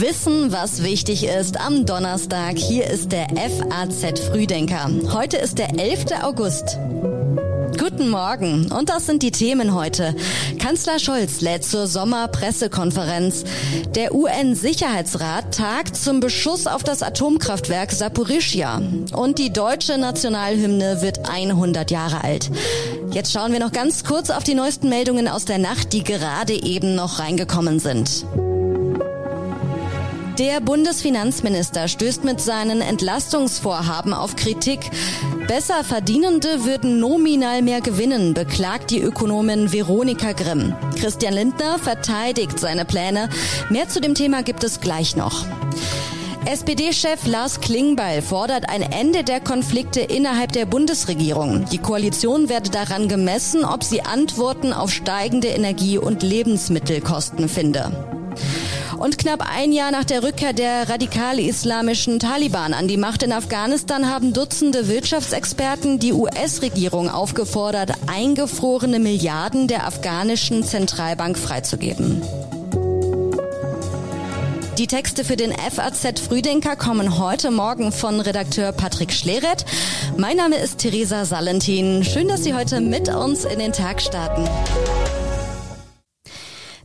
[0.00, 2.56] Wissen, was wichtig ist am Donnerstag.
[2.56, 4.90] Hier ist der FAZ Frühdenker.
[5.12, 6.22] Heute ist der 11.
[6.22, 6.78] August.
[7.78, 8.72] Guten Morgen.
[8.72, 10.14] Und das sind die Themen heute.
[10.58, 13.44] Kanzler Scholz lädt zur Sommerpressekonferenz.
[13.94, 18.80] Der UN-Sicherheitsrat tagt zum Beschuss auf das Atomkraftwerk Saporischia.
[19.12, 22.50] Und die deutsche Nationalhymne wird 100 Jahre alt.
[23.10, 26.54] Jetzt schauen wir noch ganz kurz auf die neuesten Meldungen aus der Nacht, die gerade
[26.54, 28.24] eben noch reingekommen sind.
[30.42, 34.80] Der Bundesfinanzminister stößt mit seinen Entlastungsvorhaben auf Kritik.
[35.46, 40.74] Besser Verdienende würden nominal mehr gewinnen, beklagt die Ökonomin Veronika Grimm.
[40.98, 43.28] Christian Lindner verteidigt seine Pläne.
[43.70, 45.46] Mehr zu dem Thema gibt es gleich noch.
[46.44, 51.66] SPD-Chef Lars Klingbeil fordert ein Ende der Konflikte innerhalb der Bundesregierung.
[51.70, 57.92] Die Koalition werde daran gemessen, ob sie Antworten auf steigende Energie- und Lebensmittelkosten finde.
[59.02, 64.08] Und knapp ein Jahr nach der Rückkehr der radikal-islamischen Taliban an die Macht in Afghanistan
[64.08, 72.22] haben Dutzende Wirtschaftsexperten die US-Regierung aufgefordert, eingefrorene Milliarden der afghanischen Zentralbank freizugeben.
[74.78, 79.64] Die Texte für den FAZ Frühdenker kommen heute Morgen von Redakteur Patrick Schleret.
[80.16, 82.04] Mein Name ist Theresa Salentin.
[82.04, 84.48] Schön, dass Sie heute mit uns in den Tag starten.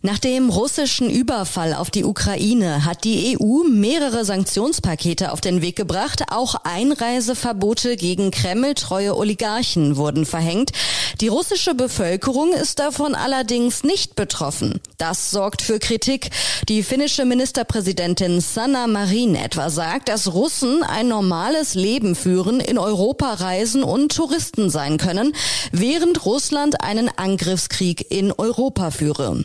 [0.08, 5.76] Nach dem russischen Überfall auf die Ukraine hat die EU mehrere Sanktionspakete auf den Weg
[5.76, 6.32] gebracht.
[6.32, 10.72] Auch Einreiseverbote gegen Kreml-treue Oligarchen wurden verhängt.
[11.20, 14.80] Die russische Bevölkerung ist davon allerdings nicht betroffen.
[14.98, 16.30] Das sorgt für Kritik.
[16.70, 23.34] Die finnische Ministerpräsidentin Sanna Marin etwa sagt, dass Russen ein normales Leben führen, in Europa
[23.34, 25.34] reisen und Touristen sein können,
[25.74, 29.44] während Russland einen Angriffskrieg in Europa führe.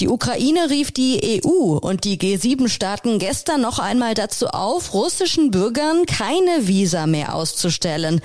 [0.00, 6.06] Die Ukraine rief die EU und die G7-Staaten gestern noch einmal dazu auf, russischen Bürgern
[6.06, 8.20] keine Visa mehr auszustellen.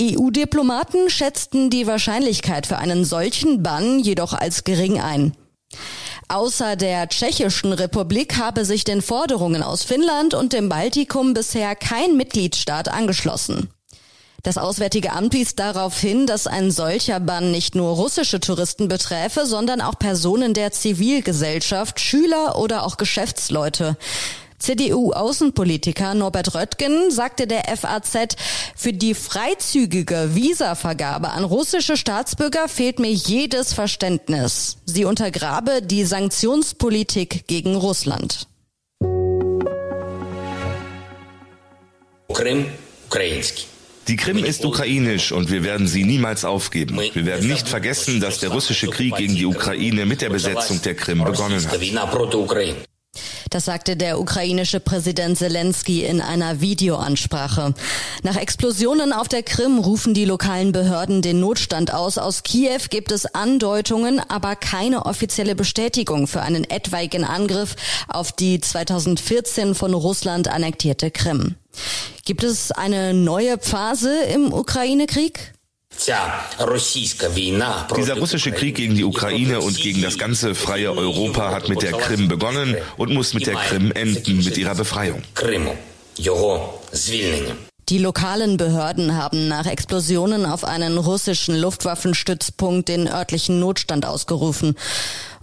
[0.00, 5.32] EU-Diplomaten schätzten die Wahrscheinlichkeit für einen solchen Bann jedoch als gering ein.
[6.28, 12.16] Außer der Tschechischen Republik habe sich den Forderungen aus Finnland und dem Baltikum bisher kein
[12.16, 13.70] Mitgliedstaat angeschlossen.
[14.42, 19.46] Das Auswärtige Amt wies darauf hin, dass ein solcher Bann nicht nur russische Touristen beträfe,
[19.46, 23.96] sondern auch Personen der Zivilgesellschaft, Schüler oder auch Geschäftsleute.
[24.58, 28.36] CDU-Außenpolitiker Norbert Röttgen sagte der FAZ,
[28.76, 34.78] für die freizügige Visavergabe an russische Staatsbürger fehlt mir jedes Verständnis.
[34.84, 38.48] Sie untergrabe die Sanktionspolitik gegen Russland.
[42.32, 42.66] Krim,
[43.06, 43.77] ukrainski.
[44.08, 46.98] Die Krim ist ukrainisch und wir werden sie niemals aufgeben.
[47.12, 50.94] Wir werden nicht vergessen, dass der russische Krieg gegen die Ukraine mit der Besetzung der
[50.94, 51.78] Krim begonnen hat.
[53.50, 57.74] Das sagte der ukrainische Präsident Zelensky in einer Videoansprache.
[58.22, 62.18] Nach Explosionen auf der Krim rufen die lokalen Behörden den Notstand aus.
[62.18, 67.76] Aus Kiew gibt es Andeutungen, aber keine offizielle Bestätigung für einen etwaigen Angriff
[68.08, 71.56] auf die 2014 von Russland annektierte Krim.
[72.24, 75.52] Gibt es eine neue Phase im Ukraine-Krieg?
[77.96, 81.92] Dieser russische Krieg gegen die Ukraine und gegen das ganze freie Europa hat mit der
[81.92, 85.22] Krim begonnen und muss mit der Krim enden, mit ihrer Befreiung.
[87.88, 94.76] Die lokalen Behörden haben nach Explosionen auf einen russischen Luftwaffenstützpunkt den örtlichen Notstand ausgerufen.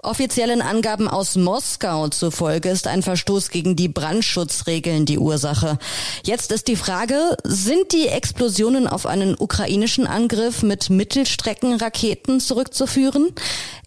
[0.05, 5.77] Offiziellen Angaben aus Moskau zufolge ist ein Verstoß gegen die Brandschutzregeln die Ursache.
[6.23, 13.33] Jetzt ist die Frage, sind die Explosionen auf einen ukrainischen Angriff mit Mittelstreckenraketen zurückzuführen?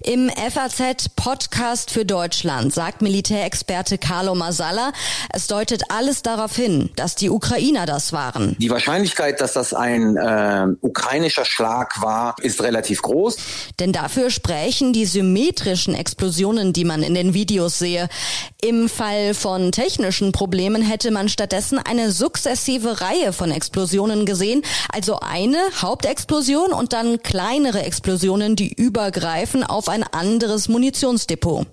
[0.00, 4.92] Im FAZ-Podcast für Deutschland sagt Militärexperte Carlo Masala,
[5.32, 8.56] es deutet alles darauf hin, dass die Ukrainer das waren.
[8.58, 13.36] Die Wahrscheinlichkeit, dass das ein äh, ukrainischer Schlag war, ist relativ groß.
[13.80, 18.08] Denn dafür sprechen die symmetrischen Explosionen, die man in den Videos sehe.
[18.62, 25.20] Im Fall von technischen Problemen hätte man stattdessen eine sukzessive Reihe von Explosionen gesehen, also
[25.20, 31.66] eine Hauptexplosion und dann kleinere Explosionen, die übergreifen auf ein anderes Munitionsdepot.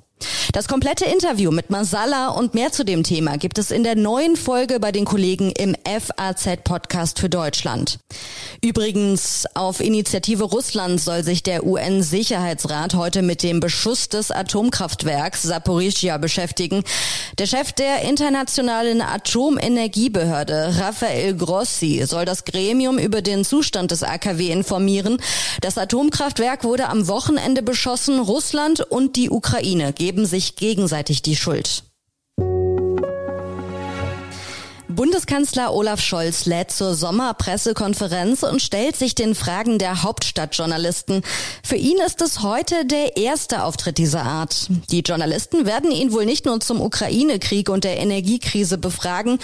[0.55, 4.37] Das komplette Interview mit Masala und mehr zu dem Thema gibt es in der neuen
[4.37, 7.99] Folge bei den Kollegen im FAZ Podcast für Deutschland.
[8.63, 16.17] Übrigens, auf Initiative Russlands soll sich der UN-Sicherheitsrat heute mit dem Beschuss des Atomkraftwerks Saporischia
[16.17, 16.85] beschäftigen.
[17.37, 24.51] Der Chef der internationalen Atomenergiebehörde, Rafael Grossi, soll das Gremium über den Zustand des AKW
[24.51, 25.17] informieren.
[25.59, 28.19] Das Atomkraftwerk wurde am Wochenende beschossen.
[28.19, 31.83] Russland und die Ukraine geben sich gegenseitig die Schuld.
[34.95, 41.21] Bundeskanzler Olaf Scholz lädt zur Sommerpressekonferenz und stellt sich den Fragen der Hauptstadtjournalisten.
[41.63, 44.67] Für ihn ist es heute der erste Auftritt dieser Art.
[44.91, 49.39] Die Journalisten werden ihn wohl nicht nur zum Ukraine-Krieg und der Energiekrise befragen.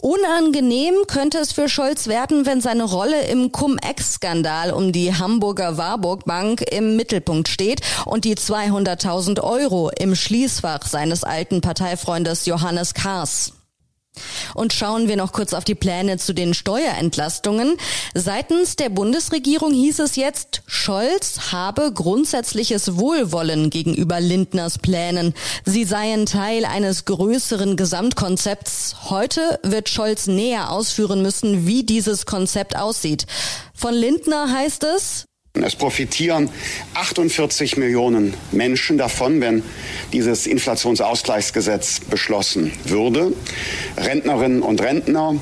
[0.00, 6.24] Unangenehm könnte es für Scholz werden, wenn seine Rolle im Cum-Ex-Skandal um die Hamburger Warburg
[6.24, 13.52] Bank im Mittelpunkt steht und die 200.000 Euro im Schließfach seines alten Parteifreundes Johannes Kahrs.
[14.54, 17.76] Und schauen wir noch kurz auf die Pläne zu den Steuerentlastungen.
[18.14, 25.34] Seitens der Bundesregierung hieß es jetzt, Scholz habe grundsätzliches Wohlwollen gegenüber Lindners Plänen.
[25.64, 29.10] Sie seien Teil eines größeren Gesamtkonzepts.
[29.10, 33.26] Heute wird Scholz näher ausführen müssen, wie dieses Konzept aussieht.
[33.74, 35.26] Von Lindner heißt es,
[35.62, 36.50] es profitieren
[36.94, 39.62] 48 Millionen Menschen davon, wenn
[40.12, 43.32] dieses Inflationsausgleichsgesetz beschlossen würde.
[43.96, 45.36] Rentnerinnen und Rentner,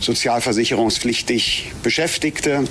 [0.00, 2.64] sozialversicherungspflichtig Beschäftigte,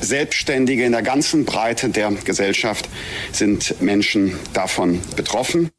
[0.00, 2.88] Selbstständige in der ganzen Breite der Gesellschaft
[3.32, 5.70] sind Menschen davon betroffen.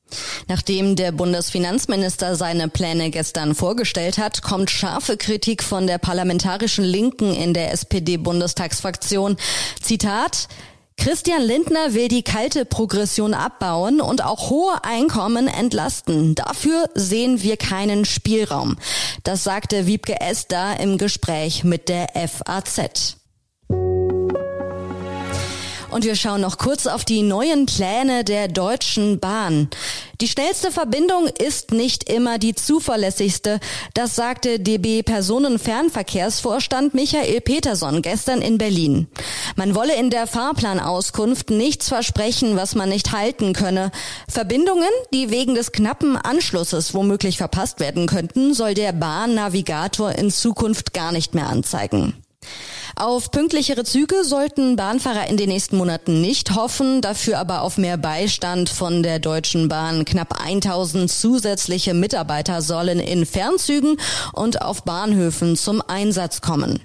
[0.47, 7.33] Nachdem der Bundesfinanzminister seine Pläne gestern vorgestellt hat, kommt scharfe Kritik von der parlamentarischen Linken
[7.33, 9.37] in der SPD-Bundestagsfraktion.
[9.81, 10.47] Zitat
[10.97, 16.35] Christian Lindner will die kalte Progression abbauen und auch hohe Einkommen entlasten.
[16.35, 18.77] Dafür sehen wir keinen Spielraum.
[19.23, 23.17] Das sagte Wiebke Esther im Gespräch mit der FAZ.
[25.91, 29.69] Und wir schauen noch kurz auf die neuen Pläne der Deutschen Bahn.
[30.21, 33.59] Die schnellste Verbindung ist nicht immer die zuverlässigste.
[33.93, 39.07] Das sagte DB Personenfernverkehrsvorstand Michael Peterson gestern in Berlin.
[39.57, 43.91] Man wolle in der Fahrplanauskunft nichts versprechen, was man nicht halten könne.
[44.29, 50.93] Verbindungen, die wegen des knappen Anschlusses womöglich verpasst werden könnten, soll der Bahnnavigator in Zukunft
[50.93, 52.13] gar nicht mehr anzeigen.
[53.01, 57.97] Auf pünktlichere Züge sollten Bahnfahrer in den nächsten Monaten nicht hoffen, dafür aber auf mehr
[57.97, 60.05] Beistand von der Deutschen Bahn.
[60.05, 63.97] Knapp 1000 zusätzliche Mitarbeiter sollen in Fernzügen
[64.33, 66.79] und auf Bahnhöfen zum Einsatz kommen.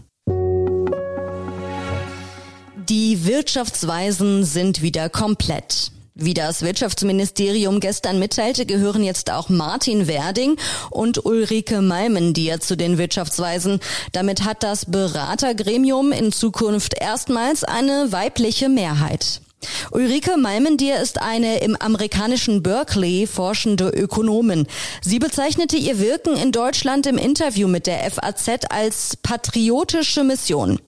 [2.88, 5.92] Die Wirtschaftsweisen sind wieder komplett.
[6.18, 10.56] Wie das Wirtschaftsministerium gestern mitteilte, gehören jetzt auch Martin Werding
[10.90, 13.80] und Ulrike Malmendier zu den Wirtschaftsweisen.
[14.12, 19.42] Damit hat das Beratergremium in Zukunft erstmals eine weibliche Mehrheit.
[19.90, 24.66] Ulrike Malmendier ist eine im amerikanischen Berkeley forschende Ökonomin.
[25.02, 30.80] Sie bezeichnete ihr Wirken in Deutschland im Interview mit der FAZ als patriotische Mission.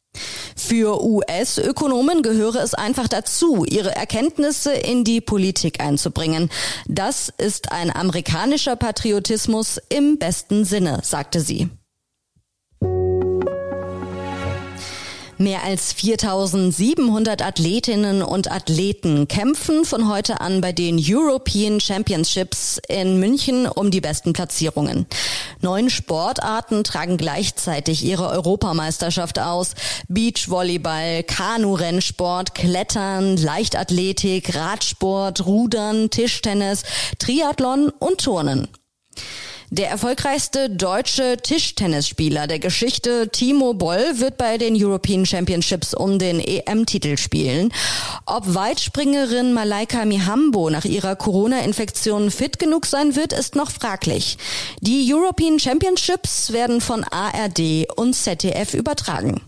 [0.69, 6.51] Für US-Ökonomen gehöre es einfach dazu, ihre Erkenntnisse in die Politik einzubringen.
[6.87, 11.71] Das ist ein amerikanischer Patriotismus im besten Sinne, sagte sie.
[15.41, 23.21] Mehr als 4700 Athletinnen und Athleten kämpfen von heute an bei den European Championships in
[23.21, 25.07] München um die besten Platzierungen.
[25.61, 29.75] Neun Sportarten tragen gleichzeitig ihre Europameisterschaft aus.
[30.09, 36.83] Beachvolleyball, Kanu-Rennsport, Klettern, Leichtathletik, Radsport, Rudern, Tischtennis,
[37.21, 38.67] Triathlon und Turnen.
[39.71, 46.41] Der erfolgreichste deutsche Tischtennisspieler der Geschichte, Timo Boll, wird bei den European Championships um den
[46.41, 47.71] EM-Titel spielen.
[48.25, 54.39] Ob Weitspringerin Malaika Mihambo nach ihrer Corona-Infektion fit genug sein wird, ist noch fraglich.
[54.81, 59.43] Die European Championships werden von ARD und ZDF übertragen.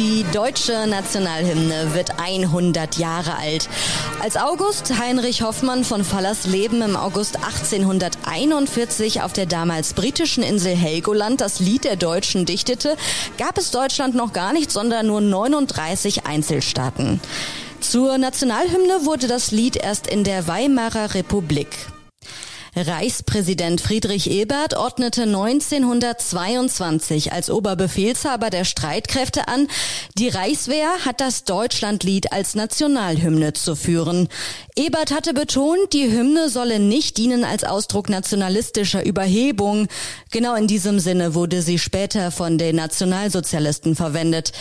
[0.00, 3.68] Die deutsche Nationalhymne wird 100 Jahre alt.
[4.22, 11.42] Als August Heinrich Hoffmann von Fallersleben im August 1841 auf der damals britischen Insel Helgoland
[11.42, 12.96] das Lied der Deutschen dichtete,
[13.36, 17.20] gab es Deutschland noch gar nicht, sondern nur 39 Einzelstaaten.
[17.80, 21.76] Zur Nationalhymne wurde das Lied erst in der Weimarer Republik.
[22.76, 29.66] Reichspräsident Friedrich Ebert ordnete 1922 als Oberbefehlshaber der Streitkräfte an,
[30.16, 34.28] die Reichswehr hat das Deutschlandlied als Nationalhymne zu führen.
[34.76, 39.88] Ebert hatte betont, die Hymne solle nicht dienen als Ausdruck nationalistischer Überhebung.
[40.30, 44.52] Genau in diesem Sinne wurde sie später von den Nationalsozialisten verwendet.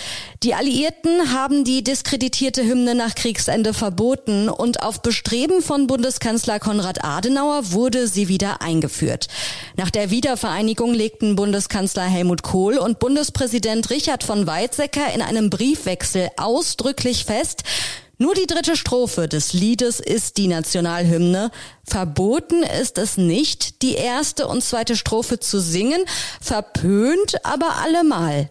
[0.42, 7.04] Die Alliierten haben die diskreditierte Hymne nach Kriegsende verboten und auf Bestreben von Bundeskanzler Konrad
[7.04, 9.28] Adenauer wurde sie wieder eingeführt.
[9.78, 16.30] Nach der Wiedervereinigung legten Bundeskanzler Helmut Kohl und Bundespräsident Richard von Weizsäcker in einem Briefwechsel
[16.38, 17.64] ausdrücklich fest,
[18.22, 21.52] Nur die dritte Strophe des Liedes ist die Nationalhymne.
[21.86, 26.04] Verboten ist es nicht, die erste und zweite Strophe zu singen,
[26.42, 28.50] verpönt aber allemal.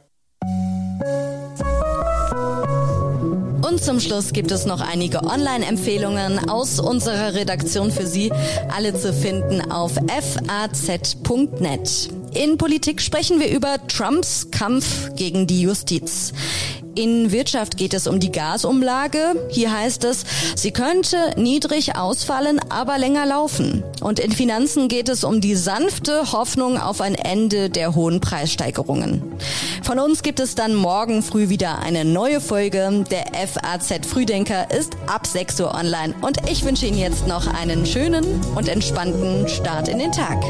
[3.79, 8.33] Und zum Schluss gibt es noch einige Online-Empfehlungen aus unserer Redaktion für Sie,
[8.75, 12.09] alle zu finden auf faz.net.
[12.35, 16.33] In Politik sprechen wir über Trumps Kampf gegen die Justiz.
[16.99, 19.37] In Wirtschaft geht es um die Gasumlage.
[19.51, 20.25] Hier heißt es,
[20.57, 23.85] sie könnte niedrig ausfallen, aber länger laufen.
[24.01, 29.23] Und in Finanzen geht es um die sanfte Hoffnung auf ein Ende der hohen Preissteigerungen.
[29.85, 33.05] Von uns gibt es dann morgen früh wieder eine neue Folge.
[33.13, 36.17] Der FAZ Frühdenker ist ab 6 Uhr online.
[36.21, 38.25] Und ich wünsche Ihnen jetzt noch einen schönen
[38.57, 40.43] und entspannten Start in den Tag.